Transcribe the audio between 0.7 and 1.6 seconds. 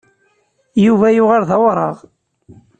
Yuba yuɣal d